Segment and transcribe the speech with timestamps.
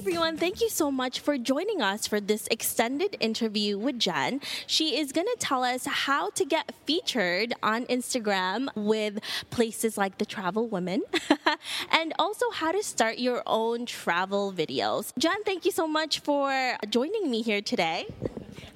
[0.00, 4.40] Everyone, thank you so much for joining us for this extended interview with Jen.
[4.66, 9.18] She is going to tell us how to get featured on Instagram with
[9.50, 11.02] places like the Travel Women
[11.92, 15.12] and also how to start your own travel videos.
[15.18, 18.06] Jen, thank you so much for joining me here today.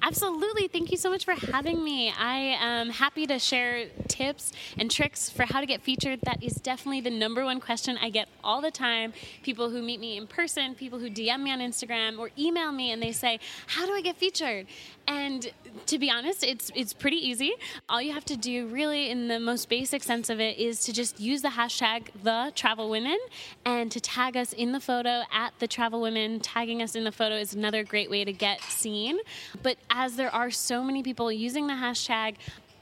[0.05, 0.67] Absolutely.
[0.67, 2.13] Thank you so much for having me.
[2.15, 6.19] I am happy to share tips and tricks for how to get featured.
[6.21, 9.13] That is definitely the number one question I get all the time.
[9.41, 12.91] People who meet me in person, people who DM me on Instagram or email me
[12.91, 14.67] and they say, How do I get featured?
[15.07, 15.51] And
[15.87, 17.53] to be honest, it's it's pretty easy.
[17.89, 20.93] All you have to do, really, in the most basic sense of it, is to
[20.93, 23.17] just use the hashtag the travel women
[23.65, 26.39] and to tag us in the photo at the travel women.
[26.39, 29.19] Tagging us in the photo is another great way to get seen.
[29.61, 32.35] But as there are so many people using the hashtag,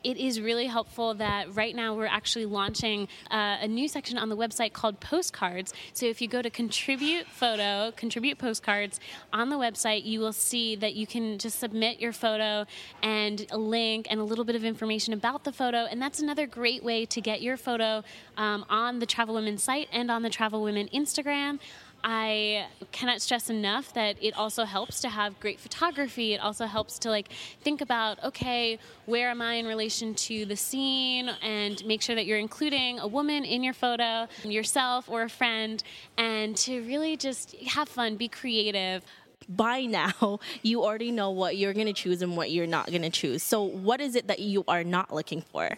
[0.04, 4.30] it is really helpful that right now we're actually launching uh, a new section on
[4.30, 5.74] the website called postcards.
[5.94, 9.00] So if you go to contribute photo, contribute postcards
[9.32, 12.66] on the website, you will see that you can just submit your photo
[13.02, 15.86] and a link and a little bit of information about the photo.
[15.86, 18.04] And that's another great way to get your photo
[18.38, 21.60] um, on the Travel Women site and on the Travel Women Instagram.
[22.04, 26.34] I cannot stress enough that it also helps to have great photography.
[26.34, 27.30] It also helps to like
[27.62, 32.26] think about okay, where am I in relation to the scene and make sure that
[32.26, 35.84] you're including a woman in your photo, yourself or a friend
[36.18, 39.04] and to really just have fun, be creative
[39.50, 43.02] by now you already know what you're going to choose and what you're not going
[43.02, 43.44] to choose.
[43.44, 45.70] So, what is it that you are not looking for?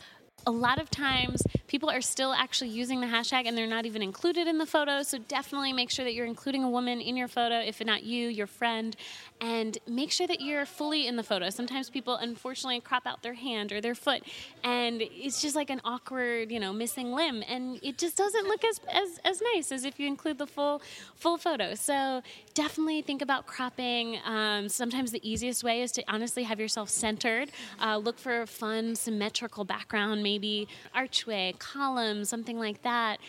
[0.45, 4.01] A lot of times people are still actually using the hashtag and they're not even
[4.01, 5.03] included in the photo.
[5.03, 8.27] So definitely make sure that you're including a woman in your photo, if not you,
[8.29, 8.95] your friend,
[9.41, 11.49] and make sure that you're fully in the photo.
[11.49, 14.23] Sometimes people unfortunately crop out their hand or their foot
[14.63, 18.63] and it's just like an awkward, you know, missing limb and it just doesn't look
[18.63, 20.81] as, as, as nice as if you include the full
[21.15, 21.75] full photo.
[21.75, 22.21] So
[22.53, 24.19] definitely think about cropping.
[24.23, 27.49] Um, sometimes the easiest way is to honestly have yourself centered.
[27.81, 33.19] Uh, look for a fun symmetrical background, maybe maybe archway, column, something like that.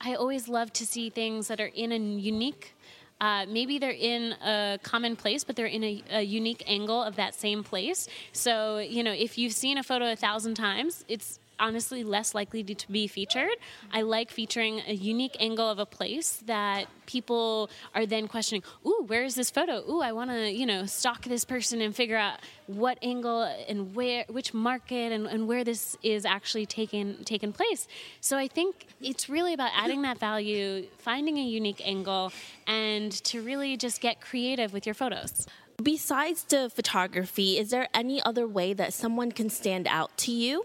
[0.00, 2.74] I always love to see things that are in a unique
[3.20, 7.14] uh, maybe they're in a common place, but they're in a, a, unique angle of
[7.14, 8.08] that same place.
[8.32, 12.62] So, you know, if you've seen a photo a thousand times, it's honestly less likely
[12.62, 13.56] to be featured.
[13.92, 19.04] I like featuring a unique angle of a place that people are then questioning, ooh,
[19.06, 19.82] where is this photo?
[19.90, 23.94] Ooh, I want to, you know, stalk this person and figure out what angle and
[23.94, 27.86] where, which market and, and where this is actually taken, taken place.
[28.20, 32.32] So I think it's really about adding that value, finding a unique angle,
[32.66, 35.46] and to really just get creative with your photos.
[35.82, 40.64] Besides the photography, is there any other way that someone can stand out to you?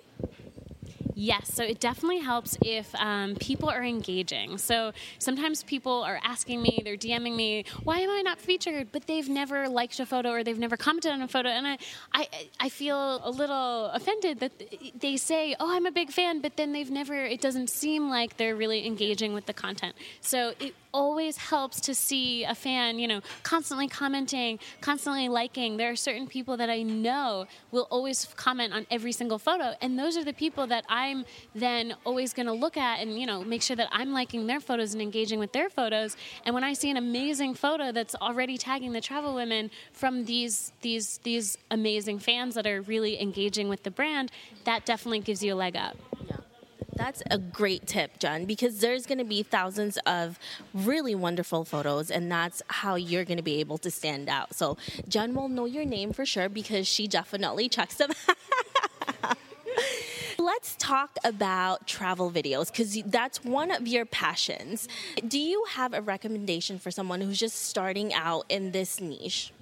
[1.20, 4.58] Yes, so it definitely helps if um, people are engaging.
[4.58, 8.94] So sometimes people are asking me, they're DMing me, why am I not featured?
[8.94, 11.78] But they've never liked a photo or they've never commented on a photo, and I,
[12.14, 12.30] I,
[12.62, 14.54] I feel a little offended that
[14.98, 17.26] they say, oh, I'm a big fan, but then they've never.
[17.26, 19.96] It doesn't seem like they're really engaging with the content.
[20.22, 25.78] So it always helps to see a fan, you know, constantly commenting, constantly liking.
[25.78, 29.98] There are certain people that I know will always comment on every single photo, and
[29.98, 33.44] those are the people that I'm then always going to look at and, you know,
[33.44, 36.16] make sure that I'm liking their photos and engaging with their photos.
[36.46, 40.72] And when I see an amazing photo that's already tagging the travel women from these
[40.82, 44.32] these these amazing fans that are really engaging with the brand,
[44.66, 45.98] that definitely gives you a leg up.
[47.00, 50.38] That's a great tip, Jen, because there's going to be thousands of
[50.74, 54.54] really wonderful photos, and that's how you're going to be able to stand out.
[54.54, 54.76] So,
[55.08, 58.10] Jen will know your name for sure because she definitely checks them.
[60.38, 64.90] Let's talk about travel videos because that's one of your passions.
[65.26, 69.54] Do you have a recommendation for someone who's just starting out in this niche?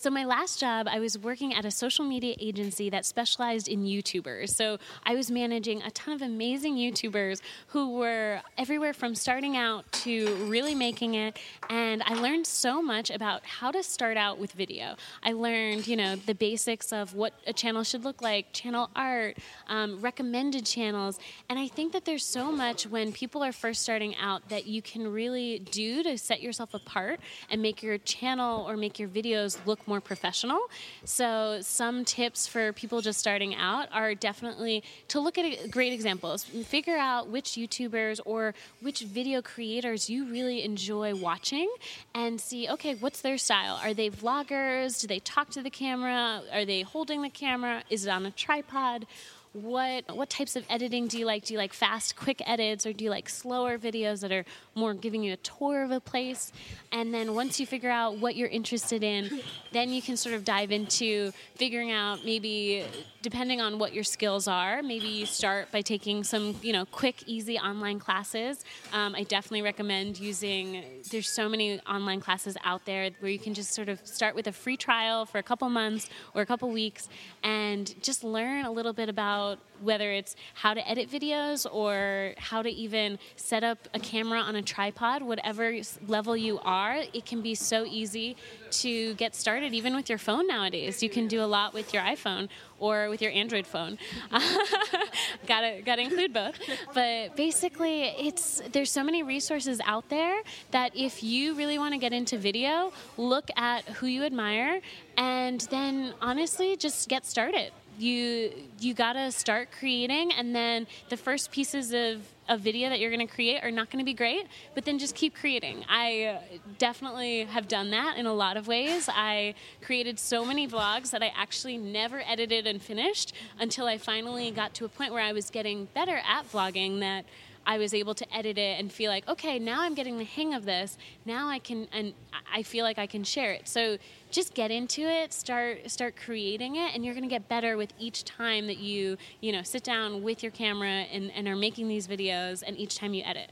[0.00, 3.82] So, my last job, I was working at a social media agency that specialized in
[3.82, 4.50] YouTubers.
[4.50, 9.90] So, I was managing a ton of amazing YouTubers who were everywhere from starting out
[10.04, 11.36] to really making it.
[11.68, 14.94] And I learned so much about how to start out with video.
[15.24, 19.38] I learned, you know, the basics of what a channel should look like, channel art,
[19.66, 21.18] um, recommended channels.
[21.48, 24.80] And I think that there's so much when people are first starting out that you
[24.80, 27.18] can really do to set yourself apart
[27.50, 30.60] and make your channel or make your videos look more professional.
[31.04, 36.44] So, some tips for people just starting out are definitely to look at great examples,
[36.44, 41.68] figure out which YouTubers or which video creators you really enjoy watching,
[42.14, 43.80] and see okay, what's their style?
[43.82, 45.00] Are they vloggers?
[45.00, 46.42] Do they talk to the camera?
[46.52, 47.82] Are they holding the camera?
[47.90, 49.06] Is it on a tripod?
[49.52, 51.44] what what types of editing do you like?
[51.44, 54.44] Do you like fast, quick edits, or do you like slower videos that are
[54.78, 56.52] more giving you a tour of a place?
[56.92, 59.40] And then once you figure out what you're interested in,
[59.72, 62.84] then you can sort of dive into figuring out maybe
[63.20, 64.82] depending on what your skills are.
[64.82, 68.64] Maybe you start by taking some you know quick, easy online classes.
[68.92, 70.84] Um, I definitely recommend using.
[71.10, 74.46] There's so many online classes out there where you can just sort of start with
[74.46, 77.08] a free trial for a couple months or a couple weeks
[77.42, 82.34] and just learn a little bit about about whether it's how to edit videos or
[82.38, 85.74] how to even set up a camera on a tripod, whatever
[86.06, 88.36] level you are, it can be so easy
[88.70, 91.02] to get started even with your phone nowadays.
[91.02, 92.48] You can do a lot with your iPhone
[92.78, 93.98] or with your Android phone.
[95.46, 96.54] gotta gotta include both.
[96.92, 101.98] But basically it's there's so many resources out there that if you really want to
[101.98, 104.80] get into video, look at who you admire
[105.16, 111.50] and then honestly just get started you you gotta start creating and then the first
[111.50, 114.98] pieces of a video that you're to create are not to be great but then
[114.98, 115.84] just keep creating.
[115.88, 116.40] I uh,
[116.78, 119.08] definitely have done that in a lot of ways.
[119.12, 124.50] I created so many vlogs that i actually never edited and finished until i finally
[124.50, 127.24] got to a point where i was getting better at vlogging that
[127.68, 130.54] I was able to edit it and feel like, okay, now I'm getting the hang
[130.54, 130.96] of this.
[131.26, 132.14] Now I can, and
[132.52, 133.68] I feel like I can share it.
[133.68, 133.98] So
[134.30, 137.92] just get into it, start start creating it, and you're going to get better with
[137.98, 141.88] each time that you you know sit down with your camera and, and are making
[141.88, 143.50] these videos, and each time you edit.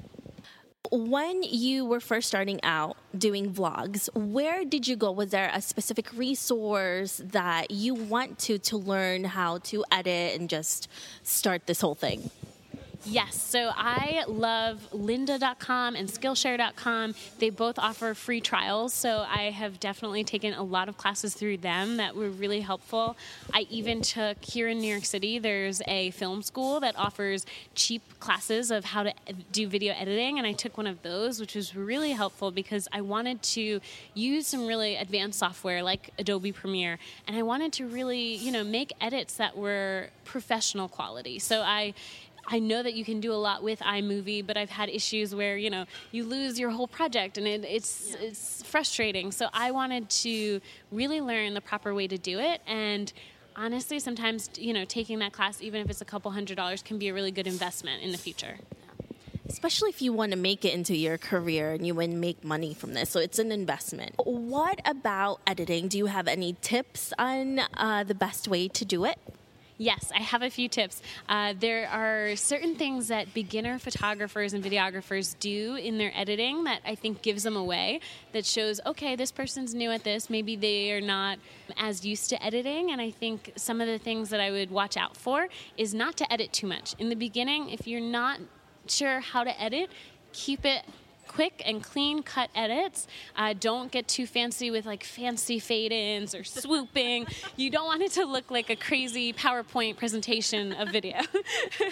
[0.90, 5.10] When you were first starting out doing vlogs, where did you go?
[5.12, 10.48] Was there a specific resource that you went to to learn how to edit and
[10.48, 10.88] just
[11.22, 12.30] start this whole thing?
[13.08, 17.14] Yes, so I love lynda.com and skillshare.com.
[17.38, 21.58] They both offer free trials, so I have definitely taken a lot of classes through
[21.58, 23.16] them that were really helpful.
[23.54, 28.02] I even took here in New York City, there's a film school that offers cheap
[28.18, 29.14] classes of how to
[29.52, 33.02] do video editing, and I took one of those, which was really helpful because I
[33.02, 33.80] wanted to
[34.14, 36.98] use some really advanced software like Adobe Premiere,
[37.28, 41.38] and I wanted to really, you know, make edits that were professional quality.
[41.38, 41.94] So I
[42.46, 45.56] I know that you can do a lot with iMovie, but I've had issues where
[45.56, 48.28] you know you lose your whole project and it, it's yeah.
[48.28, 49.32] it's frustrating.
[49.32, 50.60] So I wanted to
[50.92, 53.12] really learn the proper way to do it and
[53.56, 56.98] honestly sometimes you know taking that class even if it's a couple hundred dollars can
[56.98, 58.58] be a really good investment in the future
[59.48, 62.44] especially if you want to make it into your career and you want to make
[62.44, 63.10] money from this.
[63.10, 64.14] So it's an investment.
[64.18, 65.88] What about editing?
[65.88, 69.18] Do you have any tips on uh, the best way to do it?
[69.78, 71.02] Yes, I have a few tips.
[71.28, 76.80] Uh, there are certain things that beginner photographers and videographers do in their editing that
[76.86, 78.00] I think gives them away,
[78.32, 80.30] that shows, okay, this person's new at this.
[80.30, 81.38] Maybe they are not
[81.76, 82.90] as used to editing.
[82.90, 86.16] And I think some of the things that I would watch out for is not
[86.18, 86.94] to edit too much.
[86.98, 88.40] In the beginning, if you're not
[88.86, 89.90] sure how to edit,
[90.32, 90.84] keep it
[91.36, 93.06] quick and clean cut edits.
[93.36, 97.26] Uh, don't get too fancy with like fancy fade ins or swooping.
[97.56, 101.18] you don't want it to look like a crazy PowerPoint presentation of video.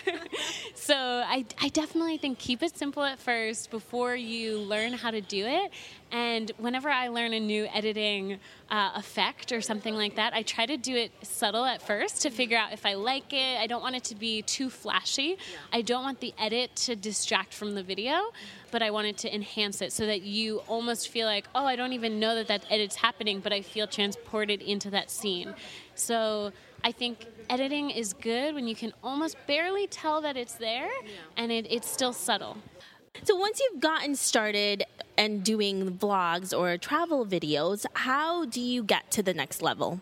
[0.74, 5.20] so I, I definitely think keep it simple at first before you learn how to
[5.20, 5.70] do it.
[6.10, 8.38] And whenever I learn a new editing
[8.70, 12.30] uh, effect or something like that, I try to do it subtle at first to
[12.30, 13.58] figure out if I like it.
[13.58, 15.38] I don't want it to be too flashy.
[15.72, 18.30] I don't want the edit to distract from the video,
[18.70, 21.74] but I want it to enhance it so that you almost feel like, oh, I
[21.74, 25.54] don't even know that that edit's happening, but I feel transported into that scene.
[25.94, 26.52] So
[26.84, 30.90] I think editing is good when you can almost barely tell that it's there
[31.36, 32.58] and it, it's still subtle.
[33.22, 34.84] So once you've gotten started
[35.16, 40.00] and doing vlogs or travel videos, how do you get to the next level?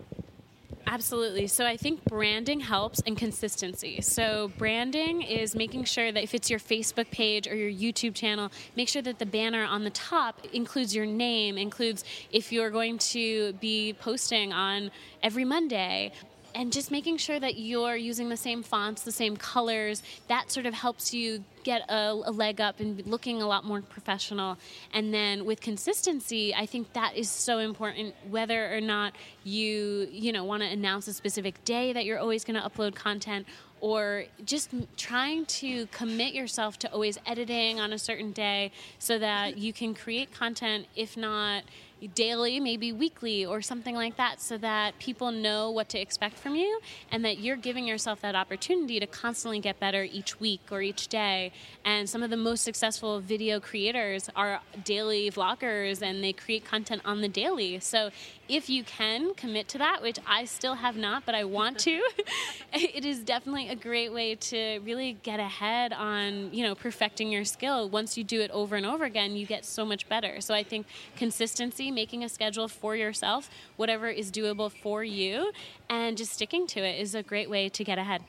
[0.87, 1.47] Absolutely.
[1.47, 4.01] So I think branding helps and consistency.
[4.01, 8.51] So branding is making sure that if it's your Facebook page or your YouTube channel,
[8.77, 12.99] make sure that the banner on the top includes your name, includes if you're going
[12.99, 14.91] to be posting on
[15.23, 16.13] every Monday,
[16.55, 20.67] and just making sure that you're using the same fonts, the same colors, that sort
[20.67, 24.59] of helps you get a, a, leg up and looking a lot more professional.
[24.93, 28.15] And then with consistency, I think that is so important.
[28.29, 32.45] Whether or not you you know want to announce a specific day that you're always
[32.45, 33.47] going to upload content,
[33.81, 39.59] or just trying to commit yourself to always editing on a certain day, so that
[39.59, 40.87] you can create content.
[40.97, 41.65] If not
[42.09, 46.55] daily, maybe weekly, or something like that, so that people know what to expect from
[46.55, 46.81] you
[47.11, 51.09] and that you're giving yourself that opportunity to constantly get better each week or each
[51.09, 51.53] day.
[51.85, 57.03] And some of the most successful video creators are daily vloggers and they create content
[57.05, 57.81] on the daily.
[57.81, 58.11] So
[58.53, 62.03] if you can commit to that, which I still have not, but I want to,
[62.75, 67.47] it is definitely a great way to really get ahead on, you know, perfecting your
[67.47, 67.89] skill.
[67.89, 70.43] Once you do it over and over again, you get so much better.
[70.43, 75.51] So I think consistency, making a schedule for yourself, whatever is doable for you,
[75.89, 78.23] and just sticking to it is a great way to get ahead.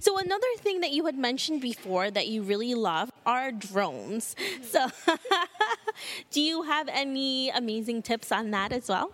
[0.00, 4.34] So another thing that you had mentioned before that you really love are drones.
[4.62, 4.88] So
[6.30, 9.10] do you have any amazing tips on that as well?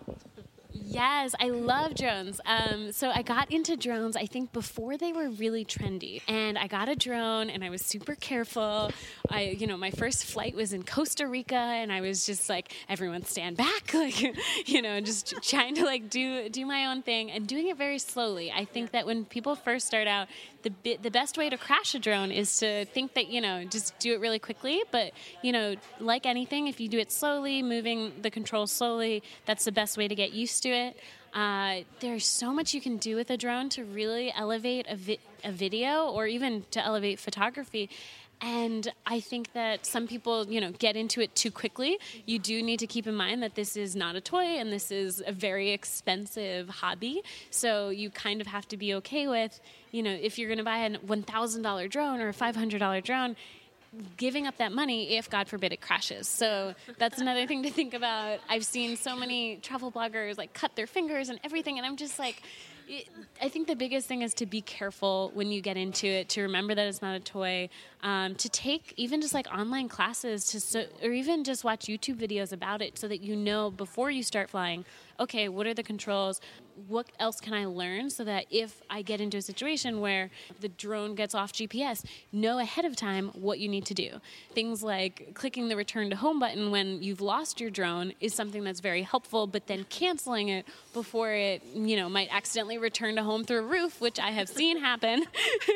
[0.91, 2.41] Yes, I love drones.
[2.47, 6.23] Um, so I got into drones, I think, before they were really trendy.
[6.27, 8.91] And I got a drone and I was super careful.
[9.29, 12.73] I, you know, my first flight was in Costa Rica and I was just like,
[12.89, 14.19] everyone stand back, like,
[14.67, 17.99] you know, just trying to like do, do my own thing and doing it very
[17.99, 18.51] slowly.
[18.51, 20.27] I think that when people first start out,
[20.63, 23.97] the, the best way to crash a drone is to think that, you know, just
[23.99, 24.81] do it really quickly.
[24.91, 29.65] But, you know, like anything, if you do it slowly, moving the controls slowly, that's
[29.65, 30.88] the best way to get used to it.
[31.33, 35.19] Uh, there's so much you can do with a drone to really elevate a, vi-
[35.43, 37.89] a video or even to elevate photography.
[38.41, 41.99] And I think that some people, you know, get into it too quickly.
[42.25, 44.91] You do need to keep in mind that this is not a toy and this
[44.91, 47.21] is a very expensive hobby.
[47.49, 49.59] So you kind of have to be okay with,
[49.91, 53.35] you know, if you're going to buy a $1,000 drone or a $500 drone,
[54.17, 56.27] giving up that money if god forbid it crashes.
[56.27, 58.39] So that's another thing to think about.
[58.47, 62.19] I've seen so many travel bloggers like cut their fingers and everything and i'm just
[62.19, 62.41] like
[63.41, 66.41] I think the biggest thing is to be careful when you get into it, to
[66.43, 67.69] remember that it's not a toy,
[68.01, 72.15] um, to take even just like online classes, to so, or even just watch YouTube
[72.15, 74.85] videos about it, so that you know before you start flying.
[75.19, 76.39] Okay, what are the controls?
[76.87, 80.29] What else can I learn so that if I get into a situation where
[80.61, 84.21] the drone gets off GPS, know ahead of time what you need to do.
[84.53, 88.63] Things like clicking the return to home button when you've lost your drone is something
[88.63, 93.23] that's very helpful, but then canceling it before it, you know, might accidentally return to
[93.23, 95.25] home through a roof, which I have seen happen.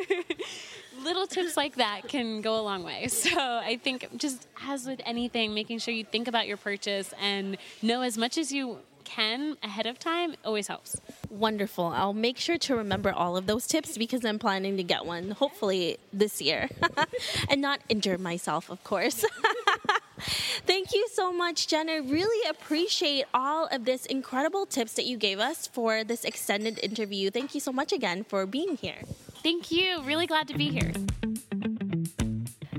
[1.03, 3.07] little tips like that can go a long way.
[3.07, 7.57] So I think just as with anything, making sure you think about your purchase and
[7.81, 10.99] know as much as you can ahead of time always helps.
[11.29, 11.85] Wonderful.
[11.87, 15.31] I'll make sure to remember all of those tips because I'm planning to get one
[15.31, 16.69] hopefully this year
[17.49, 19.25] and not injure myself, of course.
[20.65, 21.89] Thank you so much, Jen.
[21.89, 26.79] I really appreciate all of this incredible tips that you gave us for this extended
[26.81, 27.29] interview.
[27.29, 29.01] Thank you so much again for being here.
[29.43, 30.01] Thank you.
[30.03, 30.93] Really glad to be here.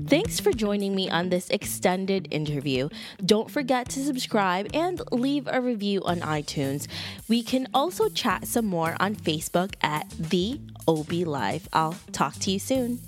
[0.07, 2.89] Thanks for joining me on this extended interview.
[3.25, 6.87] Don't forget to subscribe and leave a review on iTunes.
[7.27, 11.67] We can also chat some more on Facebook at The Offbeat Life.
[11.73, 12.99] I'll talk to you soon.